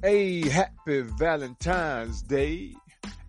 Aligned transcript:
Hey, 0.00 0.48
happy 0.48 1.00
Valentine's 1.00 2.22
Day. 2.22 2.72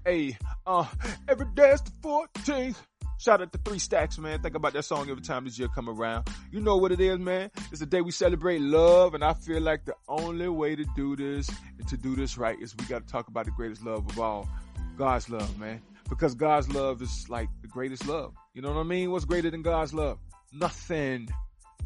Hey, 0.06 0.38
uh, 0.68 0.86
every 1.28 1.48
day 1.56 1.72
is 1.72 1.82
the 1.82 1.90
14th. 2.04 2.76
Shout 3.18 3.42
out 3.42 3.52
to 3.52 3.58
Three 3.66 3.80
Stacks, 3.80 4.20
man. 4.20 4.44
Think 4.44 4.54
about 4.54 4.74
that 4.74 4.86
song 4.86 5.10
every 5.10 5.24
time 5.24 5.46
this 5.46 5.58
year 5.58 5.68
come 5.74 5.90
around. 5.90 6.28
You 6.52 6.62
know 6.62 6.78
what 6.78 6.92
it 6.92 7.00
is, 7.00 7.18
man. 7.18 7.50
It's 7.72 7.80
the 7.80 7.88
day 7.88 8.02
we 8.02 8.12
celebrate 8.12 8.62
love, 8.62 9.16
and 9.16 9.24
I 9.24 9.34
feel 9.34 9.62
like 9.62 9.86
the 9.86 9.96
only 10.08 10.48
way 10.48 10.76
to 10.76 10.86
do 10.96 11.16
this 11.16 11.50
and 11.80 11.88
to 11.88 11.98
do 11.98 12.16
this 12.16 12.38
right 12.38 12.56
is 12.62 12.76
we 12.78 12.86
got 12.86 13.08
to 13.08 13.12
talk 13.12 13.30
about 13.30 13.46
the 13.46 13.52
greatest 13.52 13.84
love 13.84 14.08
of 14.08 14.20
all, 14.20 14.48
God's 14.96 15.28
love, 15.28 15.58
man. 15.58 15.82
Because 16.08 16.36
God's 16.36 16.70
love 16.70 17.02
is 17.02 17.26
like 17.30 17.50
the 17.64 17.68
greatest 17.68 18.08
love. 18.08 18.36
You 18.54 18.62
know 18.62 18.72
what 18.72 18.80
I 18.80 18.84
mean? 18.84 19.10
What's 19.10 19.26
greater 19.26 19.50
than 19.50 19.64
God's 19.64 19.92
love? 19.92 20.20
Nothing. 20.54 21.30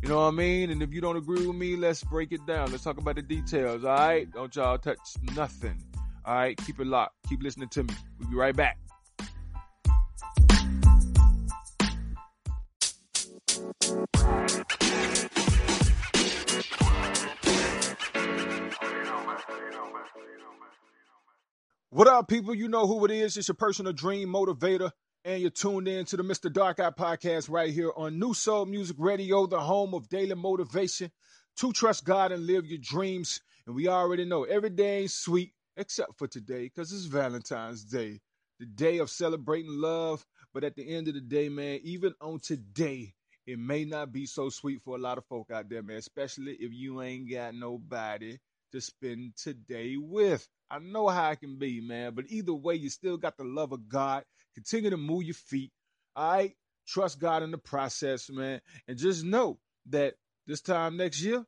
You 0.03 0.09
know 0.09 0.17
what 0.17 0.27
I 0.27 0.31
mean? 0.31 0.69
And 0.69 0.83
if 0.83 0.93
you 0.93 0.99
don't 0.99 1.15
agree 1.15 1.47
with 1.47 1.55
me, 1.55 1.77
let's 1.77 2.03
break 2.03 2.33
it 2.33 2.45
down. 2.45 2.69
Let's 2.71 2.83
talk 2.83 2.97
about 2.97 3.15
the 3.15 3.21
details, 3.21 3.85
all 3.85 3.95
right? 3.95 4.29
Don't 4.29 4.53
y'all 4.53 4.77
touch 4.77 4.99
nothing. 5.33 5.81
All 6.25 6.35
right? 6.35 6.57
Keep 6.57 6.81
it 6.81 6.87
locked. 6.87 7.15
Keep 7.29 7.41
listening 7.41 7.69
to 7.69 7.83
me. 7.83 7.93
We'll 8.19 8.29
be 8.29 8.35
right 8.35 8.53
back. 8.53 8.77
What 21.91 22.09
up, 22.09 22.27
people? 22.27 22.53
You 22.53 22.67
know 22.67 22.87
who 22.87 23.05
it 23.05 23.11
is. 23.11 23.37
It's 23.37 23.47
your 23.47 23.55
personal 23.55 23.93
dream 23.93 24.27
motivator, 24.27 24.91
and 25.25 25.41
you're 25.41 25.49
tuned 25.49 25.87
in 25.87 26.03
to 26.05 26.17
the 26.17 26.23
Mr. 26.23 26.51
Dark 26.51 26.79
Eye 26.79 26.89
podcast 26.89 27.49
right 27.49 27.73
here 27.73 27.91
on 27.95 28.19
New 28.19 28.33
Soul 28.33 28.65
Music 28.65 28.97
Radio, 28.99 29.45
the 29.45 29.59
home 29.59 29.93
of 29.93 30.09
daily 30.09 30.35
motivation 30.35 31.09
to 31.57 31.71
trust 31.71 32.03
God 32.03 32.33
and 32.33 32.45
live 32.45 32.65
your 32.65 32.79
dreams. 32.81 33.39
And 33.65 33.73
we 33.73 33.87
already 33.87 34.25
know 34.25 34.43
every 34.43 34.69
day 34.69 35.01
ain't 35.01 35.11
sweet 35.11 35.53
except 35.77 36.17
for 36.17 36.27
today 36.27 36.63
because 36.63 36.91
it's 36.91 37.05
Valentine's 37.05 37.85
Day, 37.85 38.19
the 38.59 38.65
day 38.65 38.97
of 38.97 39.09
celebrating 39.09 39.71
love. 39.71 40.25
But 40.53 40.65
at 40.65 40.75
the 40.75 40.93
end 40.93 41.07
of 41.07 41.13
the 41.13 41.21
day, 41.21 41.47
man, 41.47 41.79
even 41.83 42.13
on 42.19 42.39
today, 42.39 43.13
it 43.47 43.59
may 43.59 43.85
not 43.85 44.11
be 44.11 44.25
so 44.25 44.49
sweet 44.49 44.81
for 44.81 44.97
a 44.97 45.01
lot 45.01 45.17
of 45.17 45.25
folk 45.25 45.51
out 45.51 45.69
there, 45.69 45.83
man, 45.83 45.97
especially 45.97 46.53
if 46.59 46.73
you 46.73 47.01
ain't 47.01 47.31
got 47.31 47.55
nobody 47.55 48.37
to 48.73 48.81
spend 48.81 49.37
today 49.37 49.95
with. 49.97 50.45
I 50.69 50.79
know 50.79 51.07
how 51.07 51.31
it 51.31 51.39
can 51.39 51.57
be, 51.57 51.79
man, 51.79 52.13
but 52.13 52.25
either 52.29 52.53
way, 52.53 52.75
you 52.75 52.89
still 52.89 53.17
got 53.17 53.37
the 53.37 53.43
love 53.43 53.71
of 53.71 53.87
God. 53.87 54.23
Continue 54.53 54.89
to 54.91 54.97
move 54.97 55.23
your 55.23 55.33
feet. 55.33 55.71
All 56.15 56.33
right. 56.33 56.55
Trust 56.87 57.19
God 57.19 57.43
in 57.43 57.51
the 57.51 57.57
process, 57.57 58.29
man. 58.29 58.61
And 58.87 58.97
just 58.97 59.23
know 59.23 59.59
that 59.89 60.15
this 60.47 60.61
time 60.61 60.97
next 60.97 61.21
year, 61.21 61.45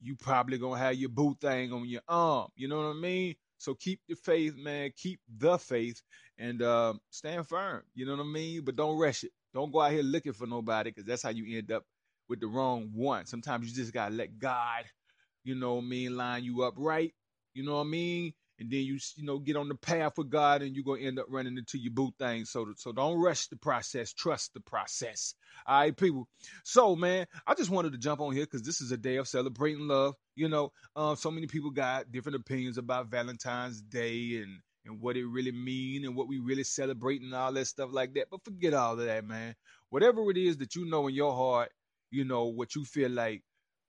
you 0.00 0.14
probably 0.16 0.58
gonna 0.58 0.78
have 0.78 0.94
your 0.94 1.08
boot 1.08 1.40
thing 1.40 1.72
on 1.72 1.88
your 1.88 2.02
arm. 2.08 2.48
You 2.54 2.68
know 2.68 2.78
what 2.78 2.96
I 2.96 3.00
mean? 3.00 3.36
So 3.58 3.74
keep 3.74 4.00
the 4.08 4.14
faith, 4.14 4.56
man. 4.56 4.90
Keep 4.96 5.20
the 5.38 5.58
faith 5.58 6.02
and 6.38 6.60
uh, 6.60 6.94
stand 7.10 7.48
firm. 7.48 7.82
You 7.94 8.06
know 8.06 8.16
what 8.16 8.22
I 8.22 8.26
mean? 8.26 8.62
But 8.64 8.76
don't 8.76 8.98
rush 8.98 9.24
it. 9.24 9.32
Don't 9.54 9.72
go 9.72 9.80
out 9.80 9.92
here 9.92 10.02
looking 10.02 10.34
for 10.34 10.46
nobody 10.46 10.90
because 10.90 11.06
that's 11.06 11.22
how 11.22 11.30
you 11.30 11.56
end 11.56 11.72
up 11.72 11.84
with 12.28 12.40
the 12.40 12.46
wrong 12.46 12.90
one. 12.94 13.24
Sometimes 13.26 13.68
you 13.68 13.74
just 13.74 13.94
gotta 13.94 14.14
let 14.14 14.38
God, 14.38 14.84
you 15.44 15.54
know 15.54 15.74
what 15.74 15.84
I 15.84 15.86
mean, 15.86 16.16
line 16.16 16.44
you 16.44 16.62
up 16.62 16.74
right. 16.76 17.14
You 17.54 17.64
know 17.64 17.76
what 17.76 17.86
I 17.86 17.90
mean? 17.90 18.34
And 18.58 18.70
then 18.70 18.80
you 18.80 18.98
you 19.16 19.24
know 19.24 19.38
get 19.38 19.56
on 19.56 19.68
the 19.68 19.74
path 19.74 20.14
with 20.16 20.30
God, 20.30 20.62
and 20.62 20.74
you're 20.74 20.84
gonna 20.84 21.02
end 21.02 21.18
up 21.18 21.26
running 21.28 21.58
into 21.58 21.78
your 21.78 21.92
boot 21.92 22.14
thing. 22.18 22.44
So 22.44 22.72
so 22.76 22.92
don't 22.92 23.20
rush 23.20 23.48
the 23.48 23.56
process. 23.56 24.12
Trust 24.12 24.54
the 24.54 24.60
process. 24.60 25.34
All 25.66 25.80
right, 25.80 25.96
people. 25.96 26.28
So 26.64 26.96
man, 26.96 27.26
I 27.46 27.54
just 27.54 27.70
wanted 27.70 27.92
to 27.92 27.98
jump 27.98 28.20
on 28.20 28.32
here 28.32 28.44
because 28.44 28.62
this 28.62 28.80
is 28.80 28.92
a 28.92 28.96
day 28.96 29.16
of 29.16 29.28
celebrating 29.28 29.88
love. 29.88 30.14
You 30.34 30.48
know, 30.48 30.72
um, 30.94 31.16
so 31.16 31.30
many 31.30 31.46
people 31.46 31.70
got 31.70 32.10
different 32.10 32.36
opinions 32.36 32.78
about 32.78 33.10
Valentine's 33.10 33.80
Day 33.80 34.42
and 34.42 34.60
and 34.86 35.00
what 35.00 35.16
it 35.16 35.26
really 35.26 35.52
mean 35.52 36.04
and 36.04 36.14
what 36.14 36.28
we 36.28 36.38
really 36.38 36.64
celebrate 36.64 37.20
and 37.20 37.34
all 37.34 37.52
that 37.52 37.66
stuff 37.66 37.90
like 37.92 38.14
that. 38.14 38.26
But 38.30 38.44
forget 38.44 38.74
all 38.74 38.92
of 38.92 39.04
that, 39.04 39.26
man. 39.26 39.54
Whatever 39.90 40.30
it 40.30 40.36
is 40.36 40.58
that 40.58 40.74
you 40.74 40.86
know 40.86 41.08
in 41.08 41.14
your 41.14 41.34
heart, 41.34 41.70
you 42.10 42.24
know 42.24 42.44
what 42.46 42.74
you 42.74 42.84
feel 42.84 43.10
like 43.10 43.42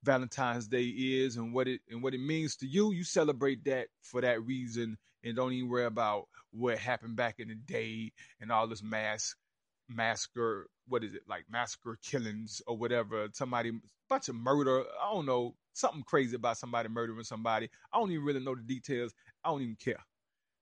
Valentine's 0.07 0.67
Day 0.67 0.85
is 0.85 1.37
and 1.37 1.53
what 1.53 1.67
it 1.67 1.81
and 1.89 2.01
what 2.01 2.13
it 2.13 2.21
means 2.21 2.55
to 2.57 2.65
you. 2.67 2.91
You 2.93 3.03
celebrate 3.03 3.63
that 3.65 3.87
for 4.01 4.21
that 4.21 4.43
reason 4.43 4.97
and 5.23 5.35
don't 5.35 5.53
even 5.53 5.69
worry 5.69 5.85
about 5.85 6.27
what 6.51 6.79
happened 6.79 7.15
back 7.15 7.35
in 7.39 7.49
the 7.49 7.55
day 7.55 8.11
and 8.41 8.51
all 8.51 8.67
this 8.67 8.81
mass 8.81 9.35
massacre 9.89 10.67
what 10.87 11.03
is 11.03 11.13
it 11.13 11.21
like 11.29 11.45
massacre 11.49 11.97
killings 12.03 12.61
or 12.67 12.75
whatever 12.75 13.27
somebody 13.31 13.71
bunch 14.09 14.27
of 14.27 14.35
murder 14.35 14.83
i 15.01 15.13
don't 15.13 15.25
know 15.25 15.55
something 15.77 16.03
crazy 16.03 16.35
about 16.35 16.57
somebody 16.57 16.89
murdering 16.89 17.23
somebody. 17.23 17.69
I 17.93 17.99
don't 17.99 18.11
even 18.11 18.25
really 18.25 18.43
know 18.43 18.55
the 18.55 18.61
details. 18.61 19.13
I 19.43 19.49
don't 19.49 19.61
even 19.61 19.77
care 19.77 20.03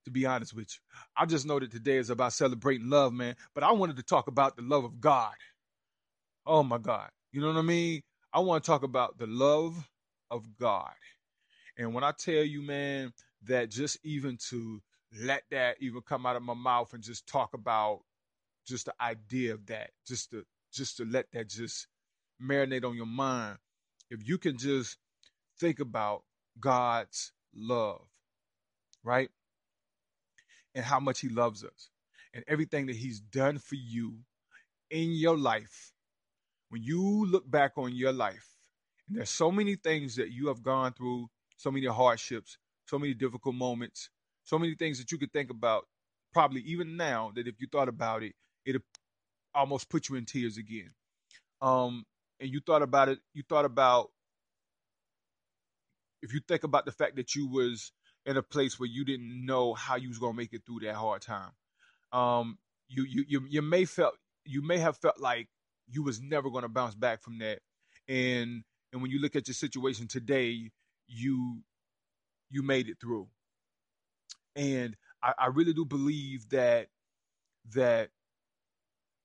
to 0.03 0.11
be 0.11 0.25
honest 0.25 0.53
with 0.53 0.67
you. 0.69 0.99
I 1.17 1.25
just 1.25 1.47
know 1.47 1.59
that 1.59 1.71
today 1.71 1.97
is 1.97 2.11
about 2.11 2.33
celebrating 2.33 2.89
love 2.89 3.13
man 3.13 3.35
but 3.55 3.63
i 3.63 3.71
wanted 3.71 3.95
to 3.97 4.03
talk 4.03 4.27
about 4.27 4.55
the 4.55 4.61
love 4.61 4.83
of 4.83 4.99
god. 4.99 5.33
Oh 6.45 6.63
my 6.63 6.77
god. 6.77 7.09
You 7.31 7.41
know 7.41 7.47
what 7.47 7.57
i 7.57 7.63
mean 7.63 8.01
I 8.35 8.39
want 8.39 8.65
to 8.65 8.67
talk 8.69 8.83
about 8.83 9.17
the 9.17 9.27
love 9.27 9.89
of 10.29 10.45
God. 10.59 10.91
And 11.77 11.93
when 11.93 12.03
I 12.03 12.11
tell 12.11 12.43
you, 12.43 12.61
man, 12.61 13.13
that 13.45 13.71
just 13.71 13.97
even 14.03 14.37
to 14.49 14.81
let 15.23 15.43
that 15.51 15.77
even 15.79 16.01
come 16.01 16.25
out 16.25 16.35
of 16.35 16.43
my 16.43 16.53
mouth 16.53 16.93
and 16.93 17.01
just 17.01 17.27
talk 17.27 17.53
about 17.53 18.01
just 18.67 18.87
the 18.87 18.93
idea 18.99 19.53
of 19.53 19.65
that, 19.67 19.91
just 20.05 20.31
to 20.31 20.43
just 20.73 20.97
to 20.97 21.05
let 21.05 21.27
that 21.31 21.47
just 21.47 21.87
marinate 22.43 22.83
on 22.83 22.97
your 22.97 23.05
mind. 23.05 23.57
If 24.09 24.27
you 24.27 24.37
can 24.37 24.57
just 24.57 24.97
think 25.57 25.79
about 25.79 26.23
God's 26.59 27.31
love, 27.55 28.01
right? 29.01 29.29
And 30.73 30.83
how 30.83 30.99
much 30.99 31.21
he 31.21 31.29
loves 31.29 31.63
us 31.63 31.89
and 32.33 32.43
everything 32.49 32.87
that 32.87 32.97
he's 32.97 33.21
done 33.21 33.59
for 33.59 33.75
you 33.75 34.15
in 34.89 35.13
your 35.13 35.37
life 35.37 35.93
when 36.75 36.83
you 36.83 37.25
look 37.27 37.49
back 37.49 37.71
on 37.77 37.95
your 37.95 38.11
life, 38.11 38.49
and 39.07 39.17
there's 39.17 39.29
so 39.29 39.49
many 39.49 39.75
things 39.75 40.17
that 40.17 40.31
you 40.31 40.49
have 40.49 40.61
gone 40.61 40.91
through, 40.91 41.25
so 41.55 41.71
many 41.71 41.85
hardships, 41.85 42.57
so 42.85 42.99
many 42.99 43.13
difficult 43.13 43.55
moments, 43.55 44.09
so 44.43 44.59
many 44.59 44.75
things 44.75 44.97
that 44.99 45.09
you 45.09 45.17
could 45.17 45.31
think 45.31 45.49
about, 45.49 45.85
probably 46.33 46.59
even 46.63 46.97
now, 46.97 47.31
that 47.33 47.47
if 47.47 47.55
you 47.61 47.67
thought 47.71 47.87
about 47.87 48.23
it, 48.23 48.33
it'd 48.65 48.81
almost 49.53 49.89
put 49.89 50.09
you 50.09 50.17
in 50.17 50.25
tears 50.25 50.57
again. 50.57 50.91
Um, 51.61 52.03
and 52.41 52.49
you 52.49 52.59
thought 52.59 52.81
about 52.81 53.07
it, 53.07 53.19
you 53.33 53.43
thought 53.47 53.63
about 53.63 54.09
if 56.21 56.33
you 56.33 56.41
think 56.45 56.65
about 56.65 56.85
the 56.85 56.91
fact 56.91 57.15
that 57.15 57.35
you 57.35 57.47
was 57.47 57.93
in 58.25 58.35
a 58.35 58.43
place 58.43 58.77
where 58.77 58.89
you 58.89 59.05
didn't 59.05 59.45
know 59.45 59.73
how 59.75 59.95
you 59.95 60.09
was 60.09 60.19
gonna 60.19 60.33
make 60.33 60.51
it 60.51 60.63
through 60.65 60.81
that 60.81 60.95
hard 60.95 61.21
time. 61.21 61.51
Um, 62.11 62.57
you 62.89 63.05
you 63.05 63.23
you 63.29 63.45
you 63.47 63.61
may 63.61 63.85
felt 63.85 64.15
you 64.43 64.61
may 64.61 64.77
have 64.79 64.97
felt 64.97 65.21
like 65.21 65.47
you 65.89 66.03
was 66.03 66.21
never 66.21 66.49
going 66.49 66.63
to 66.63 66.69
bounce 66.69 66.95
back 66.95 67.21
from 67.21 67.39
that. 67.39 67.59
And 68.07 68.63
and 68.91 69.01
when 69.01 69.11
you 69.11 69.19
look 69.19 69.35
at 69.35 69.47
your 69.47 69.55
situation 69.55 70.07
today, 70.07 70.71
you 71.07 71.61
you 72.49 72.63
made 72.63 72.87
it 72.89 72.97
through. 72.99 73.27
And 74.55 74.95
I, 75.21 75.33
I 75.37 75.45
really 75.47 75.73
do 75.73 75.85
believe 75.85 76.49
that 76.49 76.87
that 77.73 78.09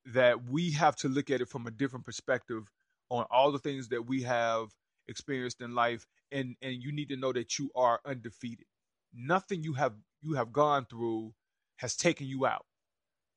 that 0.07 0.45
we 0.49 0.73
have 0.73 0.97
to 0.97 1.09
look 1.09 1.31
at 1.31 1.41
it 1.41 1.49
from 1.49 1.67
a 1.67 1.71
different 1.71 2.05
perspective 2.05 2.71
on 3.11 3.27
all 3.31 3.53
the 3.53 3.59
things 3.59 3.89
that 3.89 4.07
we 4.07 4.23
have 4.23 4.69
experienced 5.09 5.61
in 5.61 5.75
life 5.75 6.07
and 6.33 6.57
and 6.63 6.83
you 6.83 6.93
need 6.93 7.09
to 7.09 7.17
know 7.17 7.33
that 7.33 7.59
you 7.59 7.71
are 7.75 8.01
undefeated 8.07 8.67
nothing 9.13 9.63
you 9.63 9.75
have 9.75 9.93
you 10.23 10.35
have 10.35 10.53
gone 10.53 10.87
through 10.89 11.33
has 11.77 11.97
taken 11.97 12.27
you 12.27 12.47
out 12.47 12.65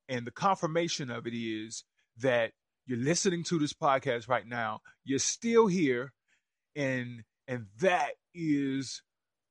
and 0.07 0.25
the 0.25 0.31
confirmation 0.31 1.09
of 1.09 1.25
it 1.25 1.33
is 1.33 1.83
that 2.17 2.51
you're 2.85 2.99
listening 2.99 3.44
to 3.45 3.59
this 3.59 3.73
podcast 3.73 4.27
right 4.27 4.47
now, 4.47 4.81
you're 5.06 5.19
still 5.19 5.68
here, 5.68 6.12
and 6.75 7.24
and 7.47 7.68
that 7.80 8.12
is 8.33 9.01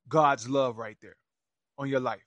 God's 0.07 0.49
love 0.49 0.77
right 0.77 0.97
there 1.01 1.15
on 1.77 1.89
your 1.89 1.99
life. 1.99 2.25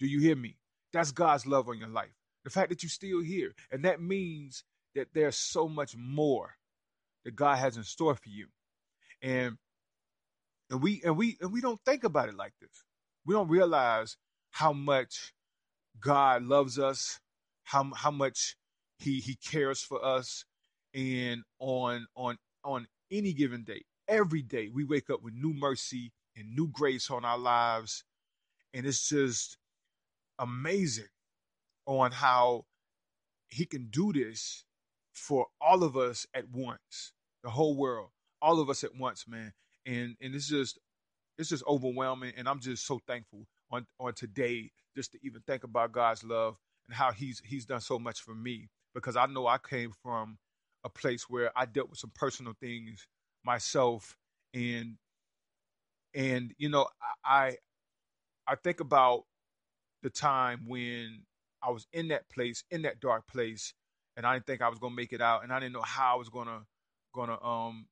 Do 0.00 0.06
you 0.06 0.20
hear 0.20 0.36
me? 0.36 0.56
That's 0.92 1.12
God's 1.12 1.46
love 1.46 1.68
on 1.68 1.78
your 1.78 1.88
life. 1.88 2.12
The 2.44 2.50
fact 2.50 2.70
that 2.70 2.82
you're 2.82 2.90
still 2.90 3.20
here. 3.20 3.54
And 3.70 3.84
that 3.84 4.00
means 4.00 4.64
that 4.94 5.08
there's 5.14 5.36
so 5.36 5.68
much 5.68 5.96
more 5.96 6.56
that 7.24 7.36
God 7.36 7.56
has 7.56 7.76
in 7.76 7.84
store 7.84 8.14
for 8.14 8.28
you. 8.28 8.48
And 9.22 9.56
and 10.70 10.82
we 10.82 11.00
and 11.04 11.16
we 11.16 11.36
and 11.40 11.52
we 11.52 11.60
don't 11.60 11.80
think 11.84 12.04
about 12.04 12.28
it 12.28 12.34
like 12.34 12.52
this. 12.60 12.84
We 13.24 13.34
don't 13.34 13.48
realize 13.48 14.16
how 14.50 14.72
much 14.72 15.32
God 16.00 16.42
loves 16.42 16.78
us, 16.78 17.20
how 17.64 17.90
how 17.94 18.10
much 18.10 18.56
he 19.02 19.20
he 19.20 19.34
cares 19.36 19.82
for 19.82 20.04
us, 20.04 20.44
and 20.94 21.42
on 21.58 22.06
on 22.16 22.38
on 22.64 22.86
any 23.10 23.32
given 23.32 23.64
day, 23.64 23.82
every 24.08 24.42
day 24.42 24.68
we 24.72 24.84
wake 24.84 25.10
up 25.10 25.22
with 25.22 25.34
new 25.34 25.52
mercy 25.52 26.12
and 26.36 26.54
new 26.54 26.68
grace 26.68 27.10
on 27.10 27.24
our 27.24 27.38
lives, 27.38 28.04
and 28.72 28.86
it's 28.86 29.08
just 29.08 29.58
amazing 30.38 31.08
on 31.86 32.12
how 32.12 32.64
he 33.50 33.66
can 33.66 33.88
do 33.90 34.12
this 34.12 34.64
for 35.12 35.46
all 35.60 35.84
of 35.84 35.96
us 35.96 36.26
at 36.34 36.48
once, 36.50 37.12
the 37.42 37.50
whole 37.50 37.76
world, 37.76 38.08
all 38.40 38.60
of 38.60 38.70
us 38.70 38.82
at 38.84 38.96
once, 38.96 39.26
man. 39.28 39.52
And 39.84 40.16
and 40.20 40.34
it's 40.34 40.48
just 40.48 40.78
it's 41.38 41.50
just 41.50 41.64
overwhelming, 41.66 42.32
and 42.36 42.48
I'm 42.48 42.60
just 42.60 42.86
so 42.86 43.00
thankful 43.06 43.46
on 43.70 43.86
on 43.98 44.14
today 44.14 44.70
just 44.96 45.12
to 45.12 45.18
even 45.22 45.42
think 45.46 45.64
about 45.64 45.92
God's 45.92 46.22
love 46.22 46.56
and 46.86 46.94
how 46.96 47.10
He's 47.12 47.42
He's 47.44 47.66
done 47.66 47.80
so 47.80 47.98
much 47.98 48.20
for 48.20 48.34
me 48.34 48.68
because 48.94 49.16
I 49.16 49.26
know 49.26 49.46
I 49.46 49.58
came 49.58 49.92
from 50.02 50.38
a 50.84 50.88
place 50.88 51.28
where 51.28 51.50
I 51.56 51.66
dealt 51.66 51.90
with 51.90 51.98
some 51.98 52.12
personal 52.14 52.54
things 52.60 53.06
myself, 53.44 54.16
and 54.54 54.96
and 56.14 56.54
you 56.58 56.68
know 56.68 56.86
I 57.24 57.56
I 58.46 58.56
think 58.56 58.80
about 58.80 59.24
the 60.02 60.10
time 60.10 60.62
when 60.68 61.22
I 61.62 61.70
was 61.70 61.86
in 61.92 62.08
that 62.08 62.28
place, 62.30 62.64
in 62.70 62.82
that 62.82 63.00
dark 63.00 63.26
place, 63.28 63.74
and 64.16 64.26
I 64.26 64.34
didn't 64.34 64.46
think 64.46 64.62
I 64.62 64.68
was 64.68 64.78
gonna 64.78 64.94
make 64.94 65.12
it 65.12 65.20
out, 65.20 65.44
and 65.44 65.52
I 65.52 65.60
didn't 65.60 65.72
know 65.74 65.82
how 65.82 66.14
I 66.14 66.18
was 66.18 66.28
gonna 66.28 66.62
gonna 67.14 67.42
um 67.42 67.86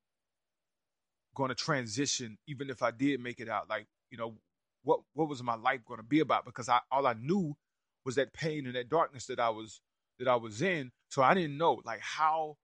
gonna 1.34 1.54
transition, 1.54 2.38
even 2.46 2.70
if 2.70 2.82
I 2.82 2.90
did 2.90 3.20
make 3.20 3.40
it 3.40 3.48
out. 3.48 3.68
Like 3.68 3.86
you 4.10 4.18
know, 4.18 4.34
what 4.82 5.00
what 5.14 5.28
was 5.28 5.42
my 5.42 5.54
life 5.56 5.80
gonna 5.86 6.02
be 6.02 6.20
about? 6.20 6.44
Because 6.44 6.68
I 6.68 6.80
all 6.90 7.06
I 7.06 7.14
knew 7.14 7.56
was 8.04 8.16
that 8.16 8.32
pain 8.32 8.66
and 8.66 8.74
that 8.74 8.88
darkness 8.88 9.26
that 9.26 9.40
I 9.40 9.50
was 9.50 9.80
that 10.20 10.28
I 10.28 10.36
was 10.36 10.62
in. 10.62 10.92
So 11.10 11.22
I 11.22 11.34
didn't 11.34 11.58
know 11.58 11.82
like 11.86 12.00
how 12.02 12.56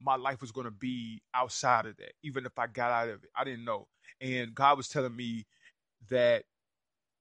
my 0.00 0.16
life 0.16 0.40
was 0.42 0.52
gonna 0.52 0.72
be 0.72 1.22
outside 1.34 1.86
of 1.86 1.96
that, 1.98 2.12
even 2.24 2.46
if 2.46 2.58
I 2.58 2.68
got 2.68 2.92
out 2.92 3.10
of 3.10 3.24
it. 3.24 3.30
I 3.36 3.44
didn't 3.44 3.66
know, 3.66 3.88
and 4.20 4.54
God 4.54 4.78
was 4.78 4.88
telling 4.88 5.16
me 5.16 5.46
that 6.10 6.44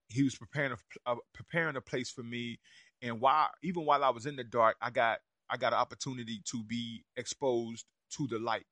He 0.10 0.24
was 0.24 0.36
preparing 0.36 0.74
a 0.74 1.12
uh, 1.12 1.16
preparing 1.34 1.78
a 1.78 1.82
place 1.82 2.12
for 2.12 2.24
me 2.24 2.60
and 3.04 3.22
while 3.22 3.50
even 3.64 3.86
while 3.86 4.04
I 4.04 4.12
was 4.12 4.28
in 4.28 4.38
the 4.38 4.46
dark, 4.46 4.78
I 4.82 4.92
got 4.92 5.20
I 5.50 5.58
got 5.58 5.74
an 5.74 5.80
opportunity 5.80 6.42
to 6.52 6.64
be 6.66 7.06
exposed 7.18 7.86
to 8.18 8.28
the 8.28 8.40
light. 8.40 8.66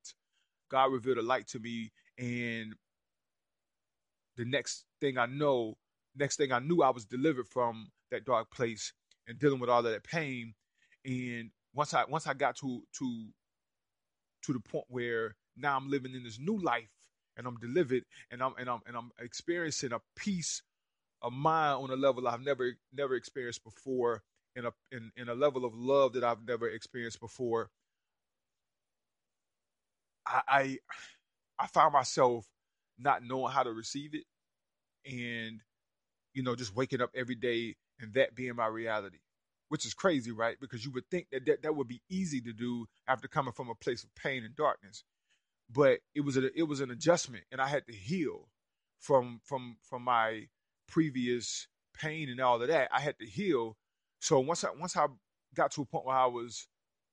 God 0.70 0.92
revealed 0.92 1.18
a 1.18 1.22
light 1.22 1.48
to 1.48 1.60
me, 1.60 1.92
and 2.18 2.74
the 4.36 4.44
next 4.44 4.84
thing 5.00 5.18
I 5.18 5.26
know, 5.26 5.76
next 6.16 6.36
thing 6.36 6.52
I 6.52 6.60
knew, 6.60 6.82
I 6.82 6.90
was 6.90 7.06
delivered 7.06 7.48
from 7.48 7.90
that 8.10 8.24
dark 8.26 8.50
place 8.52 8.92
and 9.28 9.38
dealing 9.38 9.60
with 9.60 9.70
all 9.70 9.80
of 9.86 9.92
that 9.92 10.04
pain. 10.04 10.54
And 11.06 11.50
once 11.74 11.94
I 11.94 12.04
once 12.06 12.28
I 12.28 12.34
got 12.34 12.56
to 12.58 12.82
to 12.98 13.26
to 14.44 14.52
the 14.52 14.60
point 14.60 14.86
where 14.88 15.36
now 15.56 15.76
I'm 15.76 15.90
living 15.90 16.14
in 16.14 16.24
this 16.24 16.38
new 16.38 16.58
life 16.58 16.90
and 17.36 17.46
I'm 17.46 17.56
delivered 17.58 18.04
and 18.30 18.42
I'm 18.42 18.54
and 18.58 18.68
I'm 18.70 18.80
and 18.86 18.96
I'm 18.96 19.10
experiencing 19.20 19.92
a 19.92 20.00
peace 20.16 20.62
of 21.22 21.32
mind 21.32 21.82
on 21.82 21.90
a 21.90 21.96
level 21.96 22.28
I've 22.28 22.42
never 22.42 22.72
never 22.92 23.14
experienced 23.14 23.64
before, 23.64 24.22
in 24.56 24.66
a 24.66 24.72
in, 24.92 25.10
in 25.16 25.28
a 25.28 25.34
level 25.34 25.64
of 25.64 25.74
love 25.74 26.12
that 26.14 26.24
I've 26.24 26.46
never 26.46 26.68
experienced 26.68 27.20
before. 27.20 27.70
I, 30.26 30.42
I 30.48 30.78
I 31.58 31.66
found 31.68 31.92
myself 31.94 32.46
not 32.98 33.22
knowing 33.24 33.52
how 33.52 33.62
to 33.62 33.72
receive 33.72 34.14
it, 34.14 34.24
and 35.06 35.60
you 36.34 36.42
know 36.42 36.56
just 36.56 36.76
waking 36.76 37.02
up 37.02 37.10
every 37.14 37.36
day 37.36 37.76
and 38.00 38.14
that 38.14 38.34
being 38.34 38.56
my 38.56 38.66
reality, 38.66 39.18
which 39.68 39.86
is 39.86 39.94
crazy, 39.94 40.30
right? 40.30 40.56
Because 40.60 40.84
you 40.84 40.92
would 40.92 41.08
think 41.10 41.28
that 41.32 41.46
that, 41.46 41.62
that 41.62 41.76
would 41.76 41.88
be 41.88 42.02
easy 42.08 42.40
to 42.42 42.52
do 42.52 42.86
after 43.08 43.28
coming 43.28 43.52
from 43.52 43.68
a 43.68 43.74
place 43.74 44.04
of 44.04 44.14
pain 44.14 44.44
and 44.44 44.54
darkness, 44.56 45.04
but 45.70 46.00
it 46.14 46.20
was 46.20 46.36
a, 46.36 46.58
it 46.58 46.64
was 46.64 46.80
an 46.80 46.90
adjustment, 46.90 47.44
and 47.50 47.60
I 47.60 47.68
had 47.68 47.86
to 47.86 47.92
heal 47.92 48.48
from 49.00 49.40
from 49.44 49.76
from 49.82 50.02
my 50.02 50.46
previous 50.86 51.68
pain 51.94 52.28
and 52.28 52.40
all 52.40 52.60
of 52.60 52.68
that. 52.68 52.88
I 52.92 53.00
had 53.00 53.18
to 53.18 53.26
heal. 53.26 53.76
So 54.20 54.40
once 54.40 54.64
I 54.64 54.68
once 54.78 54.96
I 54.96 55.06
got 55.54 55.72
to 55.72 55.82
a 55.82 55.86
point 55.86 56.06
where 56.06 56.16
I 56.16 56.26
was 56.26 56.66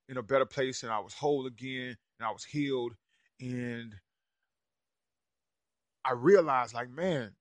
in 0.09 0.17
a 0.17 0.23
better 0.23 0.45
place 0.45 0.83
and 0.83 0.91
I 0.91 0.99
was 0.99 1.13
whole 1.13 1.47
again 1.47 1.95
and 2.19 2.27
I 2.27 2.31
was 2.31 2.43
healed 2.43 2.93
and 3.39 3.95
I 6.05 6.11
realized 6.11 6.73
like 6.73 6.89
man 6.89 7.31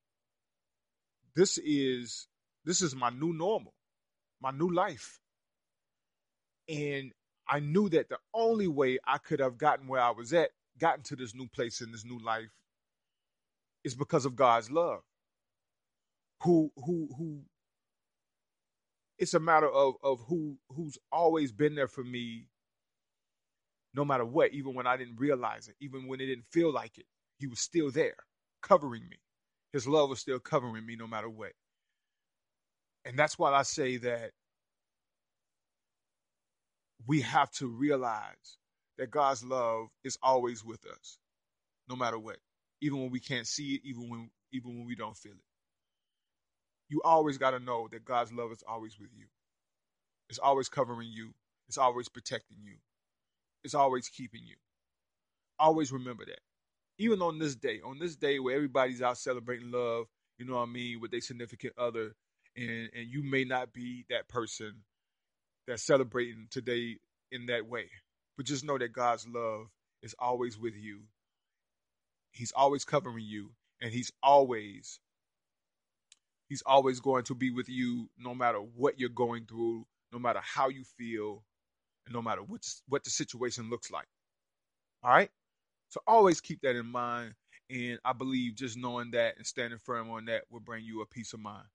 this 1.35 1.59
is 1.59 2.29
this 2.65 2.83
is 2.83 2.95
my 2.95 3.11
new 3.11 3.33
normal 3.33 3.75
my 4.43 4.51
new 4.51 4.73
life. 4.73 5.21
And 6.69 7.13
I 7.49 7.61
knew 7.61 7.89
that 7.91 8.09
the 8.09 8.19
only 8.35 8.69
way 8.69 8.99
I 9.07 9.19
could 9.19 9.41
have 9.41 9.59
gotten 9.59 9.89
where 9.89 10.01
I 10.01 10.11
was 10.11 10.33
at 10.33 10.51
gotten 10.79 11.03
to 11.05 11.17
this 11.17 11.35
new 11.35 11.49
place 11.49 11.81
in 11.81 11.93
this 11.93 12.05
new 12.05 12.19
life 12.25 12.51
is 13.85 13.95
because 13.95 14.25
of 14.25 14.37
God's 14.37 14.71
love. 14.71 15.01
Who 16.43 16.73
who 16.77 17.09
who 17.17 17.41
it's 19.19 19.35
a 19.35 19.41
matter 19.41 19.71
of 19.71 19.95
of 20.03 20.21
who 20.29 20.57
who's 20.71 20.99
always 21.13 21.53
been 21.53 21.75
there 21.75 21.89
for 21.89 22.05
me 22.05 22.49
no 23.95 24.05
matter 24.05 24.25
what 24.25 24.53
even 24.53 24.75
when 24.75 24.87
i 24.87 24.97
didn't 24.97 25.17
realize 25.21 25.69
it 25.69 25.77
even 25.81 26.09
when 26.09 26.21
it 26.21 26.27
didn't 26.27 26.47
feel 26.51 26.73
like 26.73 26.99
it 26.99 27.07
he 27.39 27.47
was 27.47 27.61
still 27.61 27.91
there 27.91 28.17
covering 28.63 29.03
me. 29.11 29.19
His 29.73 29.87
love 29.89 30.11
was 30.11 30.21
still 30.21 30.39
covering 30.39 30.87
me 30.87 30.97
no 30.97 31.07
matter 31.07 31.29
what 31.29 31.53
and 33.05 33.19
that's 33.19 33.39
why 33.39 33.53
i 33.53 33.63
say 33.63 33.97
that 33.99 34.31
we 37.07 37.21
have 37.21 37.51
to 37.51 37.67
realize 37.69 38.59
that 38.99 39.11
god's 39.11 39.45
love 39.45 39.89
is 40.05 40.19
always 40.23 40.65
with 40.65 40.85
us 40.87 41.19
no 41.89 41.97
matter 41.97 42.19
what 42.19 42.39
even 42.81 43.01
when 43.01 43.11
we 43.11 43.21
can't 43.21 43.47
see 43.47 43.75
it 43.75 43.81
even 43.85 44.09
when 44.11 44.31
even 44.53 44.77
when 44.77 44.87
we 44.87 44.95
don't 44.95 45.17
feel 45.17 45.33
it 45.33 45.39
you 46.93 47.01
always 47.05 47.39
got 47.39 47.53
to 47.53 47.59
know 47.59 47.89
that 47.91 48.05
God's 48.05 48.33
love 48.33 48.53
is 48.53 48.63
always 48.69 48.99
with 49.01 49.11
you. 49.17 49.27
It's 50.29 50.39
always 50.39 50.69
covering 50.69 51.09
you. 51.11 51.31
It's 51.69 51.79
always 51.79 52.09
protecting 52.09 52.59
you. 52.63 52.77
It's 53.65 53.75
always 53.75 54.09
keeping 54.09 54.43
you. 54.47 54.57
Always 55.59 55.91
remember 55.91 56.27
that. 56.27 56.41
Even 56.99 57.23
on 57.23 57.39
this 57.39 57.55
day, 57.55 57.81
on 57.85 57.99
this 57.99 58.17
day 58.17 58.39
where 58.39 58.55
everybody's 58.55 59.03
out 59.03 59.19
celebrating 59.19 59.71
love, 59.71 60.07
you 60.39 60.45
know 60.45 60.57
what 60.57 60.69
I 60.69 60.73
mean, 60.73 61.01
with 61.01 61.11
their 61.11 61.21
significant 61.23 61.73
other, 61.79 62.13
and 62.57 62.91
and 62.95 63.09
you 63.09 63.23
may 63.23 63.45
not 63.45 63.73
be 63.73 64.05
that 64.11 64.29
person 64.29 64.75
that's 65.67 65.83
celebrating 65.83 66.49
today 66.51 66.97
in 67.31 67.47
that 67.47 67.67
way. 67.67 67.87
But 68.37 68.47
just 68.47 68.65
know 68.65 68.79
that 68.79 68.93
God's 68.93 69.27
love 69.27 69.67
is 70.03 70.15
always 70.19 70.59
with 70.59 70.75
you. 70.77 71.01
He's 72.33 72.53
always 72.53 72.85
covering 72.85 73.25
you, 73.27 73.51
and 73.81 73.93
He's 73.93 74.11
always 74.23 75.01
He's 76.49 76.63
always 76.67 77.01
going 77.01 77.25
to 77.25 77.35
be 77.35 77.51
with 77.51 77.69
you 77.69 78.11
no 78.19 78.35
matter 78.35 78.59
what 78.59 79.01
you're 79.01 79.09
going 79.09 79.47
through, 79.47 79.87
no 80.13 80.19
matter 80.19 80.41
how 80.43 80.69
you 80.69 80.85
feel, 80.85 81.43
and 82.05 82.15
no 82.15 82.21
matter 82.21 82.43
what, 82.43 82.69
what 82.89 83.05
the 83.05 83.11
situation 83.11 83.71
looks 83.71 83.91
like. 83.91 84.07
All 85.03 85.11
right? 85.11 85.31
So 85.89 86.01
always 86.07 86.41
keep 86.43 86.61
that 86.63 86.77
in 86.77 86.87
mind. 86.87 87.35
And 87.71 87.99
I 88.05 88.13
believe 88.13 88.57
just 88.57 88.77
knowing 88.77 89.13
that 89.13 89.39
and 89.39 89.47
standing 89.47 89.79
firm 89.79 90.11
on 90.11 90.27
that 90.27 90.43
will 90.51 90.61
bring 90.61 90.85
you 90.85 91.01
a 91.01 91.07
peace 91.07 91.33
of 91.33 91.41
mind. 91.41 91.67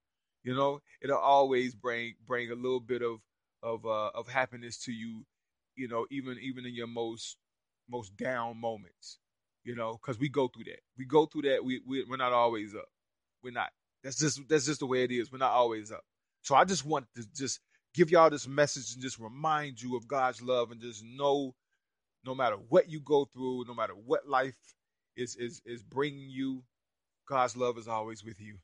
You 0.48 0.56
know, 0.56 0.82
it'll 1.02 1.18
always 1.18 1.76
bring 1.76 2.16
bring 2.26 2.52
a 2.52 2.56
little 2.56 2.80
bit 2.80 3.02
of 3.02 3.20
of 3.62 3.86
uh, 3.86 4.12
of 4.16 4.30
happiness 4.30 4.78
to 4.86 4.94
you. 4.94 5.26
You 5.76 5.90
know, 5.90 6.08
even 6.10 6.38
even 6.42 6.66
in 6.66 6.74
your 6.74 6.88
most 6.88 7.36
most 7.90 8.16
down 8.16 8.56
moments. 8.62 9.20
You 9.66 9.76
know, 9.76 10.00
because 10.02 10.18
we 10.18 10.30
go 10.30 10.48
through 10.48 10.64
that. 10.66 10.80
We 10.98 11.04
go 11.04 11.26
through 11.26 11.42
that. 11.42 11.66
We, 11.66 11.82
we 11.86 12.06
we're 12.10 12.16
not 12.16 12.32
always 12.32 12.74
up. 12.74 12.88
We're 13.44 13.52
not. 13.52 13.72
That's 14.06 14.18
just 14.18 14.40
that's 14.48 14.68
just 14.68 14.80
the 14.80 14.86
way 14.86 15.04
it 15.04 15.12
is. 15.12 15.34
We're 15.34 15.40
not 15.40 15.52
always 15.52 15.92
up. 15.92 16.06
So 16.44 16.56
I 16.56 16.64
just 16.64 16.86
want 16.86 17.08
to 17.18 17.26
just 17.36 17.60
give 17.94 18.10
y'all 18.10 18.30
this 18.30 18.48
message 18.48 18.94
and 18.94 19.02
just 19.04 19.20
remind 19.20 19.82
you 19.82 19.98
of 19.98 20.08
God's 20.08 20.42
love 20.42 20.72
and 20.72 20.80
just 20.80 21.04
know 21.04 21.56
no 22.26 22.34
matter 22.34 22.56
what 22.70 22.90
you 22.90 23.02
go 23.02 23.26
through, 23.26 23.66
no 23.68 23.76
matter 23.76 23.96
what 23.96 24.30
life 24.30 24.56
is 25.18 25.36
is 25.36 25.62
is 25.66 25.84
bringing 25.84 26.30
you, 26.30 26.64
God's 27.28 27.58
love 27.58 27.78
is 27.78 27.90
always 27.90 28.24
with 28.24 28.40
you. 28.40 28.60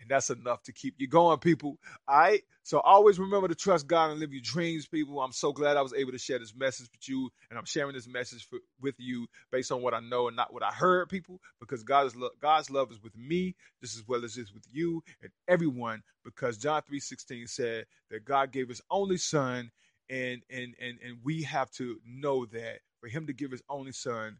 And 0.00 0.08
that's 0.08 0.30
enough 0.30 0.62
to 0.64 0.72
keep 0.72 0.94
you 0.98 1.08
going, 1.08 1.38
people. 1.38 1.78
All 2.06 2.18
right. 2.18 2.42
So 2.62 2.80
always 2.80 3.18
remember 3.18 3.48
to 3.48 3.54
trust 3.54 3.86
God 3.86 4.10
and 4.10 4.20
live 4.20 4.32
your 4.32 4.42
dreams, 4.42 4.86
people. 4.86 5.20
I'm 5.20 5.32
so 5.32 5.52
glad 5.52 5.76
I 5.76 5.82
was 5.82 5.94
able 5.94 6.12
to 6.12 6.18
share 6.18 6.38
this 6.38 6.54
message 6.54 6.88
with 6.92 7.08
you, 7.08 7.30
and 7.50 7.58
I'm 7.58 7.64
sharing 7.64 7.94
this 7.94 8.06
message 8.06 8.46
for, 8.46 8.58
with 8.80 8.94
you 8.98 9.26
based 9.50 9.72
on 9.72 9.82
what 9.82 9.94
I 9.94 10.00
know 10.00 10.28
and 10.28 10.36
not 10.36 10.52
what 10.52 10.62
I 10.62 10.70
heard, 10.70 11.08
people. 11.08 11.40
Because 11.60 11.82
God's 11.82 12.14
love, 12.14 12.32
God's 12.40 12.70
love 12.70 12.90
is 12.92 13.02
with 13.02 13.16
me 13.16 13.54
just 13.82 13.96
as 13.96 14.06
well 14.06 14.24
as 14.24 14.36
it's 14.36 14.52
with 14.52 14.66
you 14.70 15.02
and 15.22 15.30
everyone. 15.48 16.02
Because 16.24 16.58
John 16.58 16.82
3:16 16.82 17.48
said 17.48 17.86
that 18.10 18.24
God 18.24 18.52
gave 18.52 18.68
His 18.68 18.82
only 18.90 19.16
Son, 19.16 19.70
and 20.10 20.42
and 20.50 20.74
and 20.80 20.98
and 21.04 21.18
we 21.24 21.42
have 21.42 21.70
to 21.72 21.98
know 22.06 22.46
that 22.46 22.80
for 23.00 23.08
Him 23.08 23.26
to 23.26 23.32
give 23.32 23.50
His 23.50 23.62
only 23.68 23.92
Son 23.92 24.38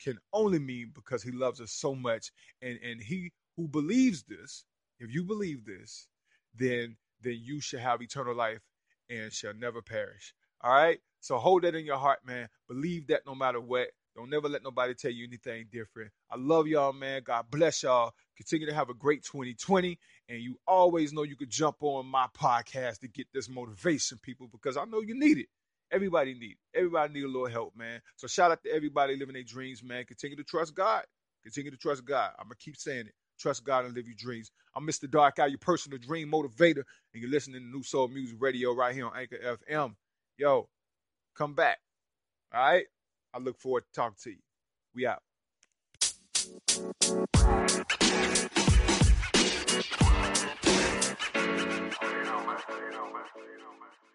can 0.00 0.18
only 0.32 0.58
mean 0.58 0.92
because 0.94 1.22
He 1.22 1.30
loves 1.32 1.60
us 1.60 1.72
so 1.72 1.94
much, 1.94 2.32
and 2.62 2.78
and 2.82 3.00
He 3.00 3.32
who 3.56 3.68
believes 3.68 4.22
this, 4.24 4.64
if 4.98 5.12
you 5.12 5.24
believe 5.24 5.64
this, 5.64 6.08
then 6.54 6.96
then 7.22 7.38
you 7.42 7.60
shall 7.60 7.80
have 7.80 8.02
eternal 8.02 8.34
life 8.34 8.60
and 9.10 9.32
shall 9.32 9.54
never 9.54 9.82
perish. 9.82 10.34
All 10.62 10.72
right? 10.72 10.98
So 11.20 11.38
hold 11.38 11.62
that 11.62 11.74
in 11.74 11.84
your 11.84 11.96
heart, 11.96 12.20
man. 12.24 12.48
Believe 12.68 13.06
that 13.08 13.22
no 13.26 13.34
matter 13.34 13.60
what. 13.60 13.88
Don't 14.14 14.30
never 14.30 14.48
let 14.48 14.62
nobody 14.62 14.94
tell 14.94 15.10
you 15.10 15.26
anything 15.26 15.66
different. 15.70 16.10
I 16.30 16.36
love 16.38 16.66
y'all, 16.66 16.92
man. 16.94 17.22
God 17.22 17.46
bless 17.50 17.82
y'all. 17.82 18.12
Continue 18.36 18.66
to 18.66 18.74
have 18.74 18.88
a 18.88 18.94
great 18.94 19.22
2020. 19.24 19.98
And 20.30 20.40
you 20.40 20.58
always 20.66 21.12
know 21.12 21.22
you 21.22 21.36
could 21.36 21.50
jump 21.50 21.76
on 21.80 22.06
my 22.06 22.26
podcast 22.36 23.00
to 23.00 23.08
get 23.08 23.26
this 23.34 23.48
motivation, 23.48 24.18
people, 24.22 24.48
because 24.50 24.78
I 24.78 24.84
know 24.86 25.02
you 25.02 25.18
need 25.18 25.38
it. 25.38 25.48
Everybody 25.92 26.32
need 26.32 26.52
it. 26.52 26.78
Everybody 26.78 27.12
need 27.12 27.24
a 27.24 27.28
little 27.28 27.46
help, 27.46 27.76
man. 27.76 28.00
So 28.16 28.26
shout 28.26 28.50
out 28.50 28.62
to 28.64 28.70
everybody 28.70 29.16
living 29.16 29.34
their 29.34 29.42
dreams, 29.42 29.82
man. 29.82 30.04
Continue 30.06 30.36
to 30.36 30.44
trust 30.44 30.74
God. 30.74 31.04
Continue 31.44 31.70
to 31.70 31.76
trust 31.76 32.04
God. 32.04 32.30
I'm 32.38 32.46
gonna 32.46 32.56
keep 32.58 32.76
saying 32.76 33.06
it. 33.06 33.14
Trust 33.38 33.64
God 33.64 33.84
and 33.84 33.94
live 33.94 34.06
your 34.06 34.16
dreams. 34.16 34.50
I'm 34.74 34.86
Mr. 34.86 35.10
Dark 35.10 35.38
Eye, 35.38 35.46
your 35.46 35.58
personal 35.58 35.98
dream 35.98 36.30
motivator, 36.30 36.82
and 37.12 37.22
you're 37.22 37.30
listening 37.30 37.60
to 37.60 37.66
New 37.66 37.82
Soul 37.82 38.08
Music 38.08 38.36
Radio 38.40 38.74
right 38.74 38.94
here 38.94 39.06
on 39.06 39.12
Anchor 39.16 39.58
FM. 39.70 39.94
Yo, 40.38 40.68
come 41.36 41.54
back. 41.54 41.78
All 42.54 42.60
right? 42.60 42.86
I 43.34 43.38
look 43.38 43.58
forward 43.58 43.84
to 43.84 43.92
talking 43.92 44.16
to 44.24 44.30
you. 44.30 44.38
We 44.94 45.06
out. 45.06 45.22
You 52.02 52.24
know, 52.24 52.44
man. 52.44 52.56
You 52.68 52.90
know, 52.90 53.12
man. 53.12 53.24
You 53.36 53.58
know, 53.58 53.72
man. 53.80 54.05